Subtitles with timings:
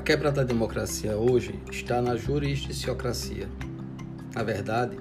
[0.00, 3.46] quebra da democracia hoje está na jurisdiciocracia.
[4.34, 4.96] Na verdade,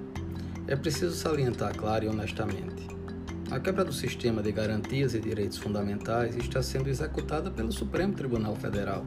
[0.67, 2.87] é preciso salientar claro e honestamente.
[3.49, 8.55] A quebra do sistema de garantias e direitos fundamentais está sendo executada pelo Supremo Tribunal
[8.55, 9.05] Federal,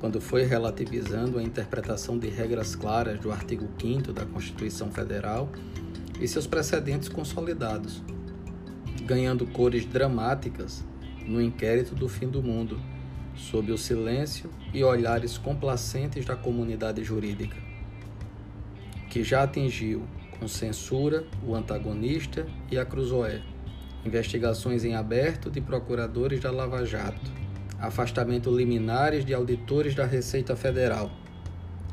[0.00, 5.50] quando foi relativizando a interpretação de regras claras do artigo 5 da Constituição Federal
[6.20, 8.02] e seus precedentes consolidados,
[9.04, 10.84] ganhando cores dramáticas
[11.26, 12.80] no inquérito do fim do mundo
[13.34, 17.56] sob o silêncio e olhares complacentes da comunidade jurídica,
[19.08, 20.02] que já atingiu
[20.38, 23.42] com censura o antagonista e a Cruzoé,
[24.04, 27.30] investigações em aberto de procuradores da Lava Jato,
[27.78, 31.10] afastamento liminares de auditores da Receita Federal,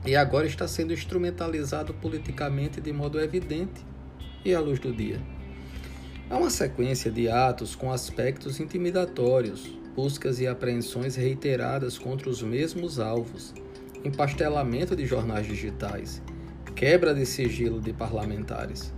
[0.06, 3.86] e agora está sendo instrumentalizado politicamente de modo evidente
[4.45, 5.20] e à luz do dia.
[6.30, 13.00] Há uma sequência de atos com aspectos intimidatórios, buscas e apreensões reiteradas contra os mesmos
[13.00, 13.52] alvos,
[14.06, 16.22] empastelamento de jornais digitais,
[16.76, 18.94] quebra de sigilo de parlamentares.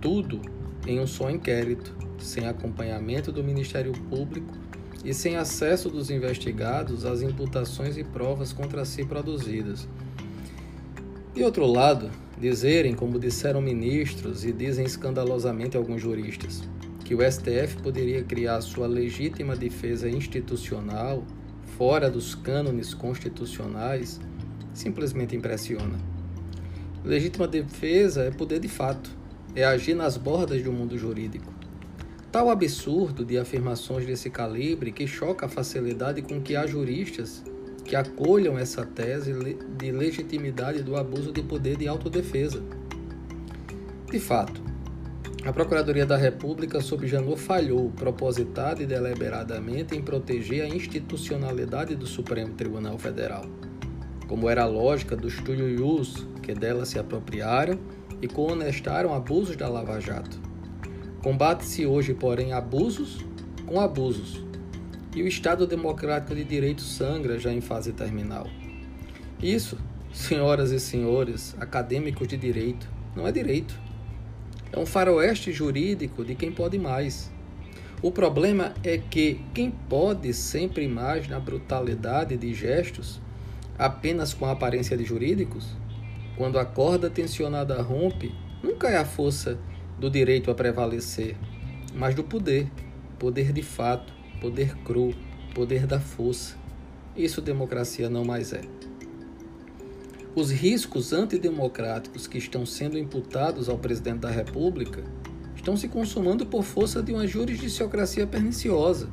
[0.00, 0.40] Tudo
[0.86, 4.54] em um só inquérito, sem acompanhamento do Ministério Público
[5.04, 9.86] e sem acesso dos investigados às imputações e provas contra si produzidas.
[11.34, 16.62] De outro lado, dizerem, como disseram ministros e dizem escandalosamente alguns juristas,
[17.04, 21.22] que o STF poderia criar sua legítima defesa institucional
[21.76, 24.20] fora dos cânones constitucionais
[24.72, 25.98] simplesmente impressiona.
[27.04, 29.10] Legítima defesa é poder de fato,
[29.54, 31.52] é agir nas bordas do mundo jurídico.
[32.32, 37.44] Tal absurdo de afirmações desse calibre que choca a facilidade com que há juristas
[37.84, 39.32] que acolham essa tese
[39.76, 42.62] de legitimidade do abuso de poder de autodefesa.
[44.10, 44.62] De fato,
[45.44, 52.06] a Procuradoria da República, sob Janot, falhou propositada e deliberadamente em proteger a institucionalidade do
[52.06, 53.44] Supremo Tribunal Federal,
[54.26, 57.78] como era a lógica dos tuiuius que dela se apropriaram
[58.22, 60.40] e coonestaram abusos da Lava Jato.
[61.22, 63.22] Combate-se hoje, porém, abusos
[63.66, 64.42] com abusos,
[65.14, 68.46] e o Estado Democrático de Direito sangra já em fase terminal.
[69.42, 69.76] Isso,
[70.10, 73.83] senhoras e senhores acadêmicos de direito, não é direito
[74.74, 77.30] é um faroeste jurídico de quem pode mais.
[78.02, 83.20] O problema é que quem pode sempre mais na brutalidade de gestos,
[83.78, 85.76] apenas com a aparência de jurídicos,
[86.36, 89.56] quando a corda tensionada rompe, nunca é a força
[89.96, 91.36] do direito a prevalecer,
[91.94, 92.66] mas do poder,
[93.16, 95.14] poder de fato, poder cru,
[95.54, 96.56] poder da força.
[97.16, 98.62] Isso democracia não mais é.
[100.36, 105.04] Os riscos antidemocráticos que estão sendo imputados ao presidente da República
[105.54, 109.08] estão se consumando por força de uma jurisdiciocracia perniciosa,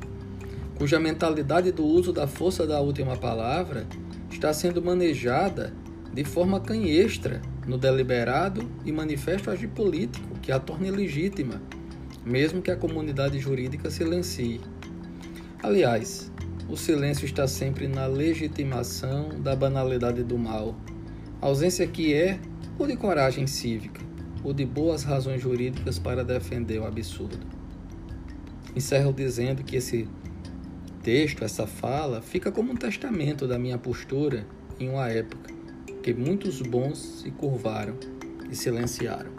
[0.74, 3.86] cuja mentalidade do uso da força da última palavra
[4.32, 5.72] está sendo manejada
[6.12, 11.62] de forma canhestra no deliberado e manifesto agir político que a torna ilegítima,
[12.26, 14.60] mesmo que a comunidade jurídica silencie.
[15.62, 16.32] Aliás,
[16.68, 20.74] o silêncio está sempre na legitimação da banalidade do mal
[21.42, 22.38] ausência que é
[22.78, 24.00] ou de coragem cívica,
[24.44, 27.46] ou de boas razões jurídicas para defender o absurdo.
[28.74, 30.08] Encerro dizendo que esse
[31.02, 34.46] texto, essa fala, fica como um testamento da minha postura
[34.78, 35.52] em uma época
[36.02, 37.96] que muitos bons se curvaram
[38.50, 39.32] e silenciaram.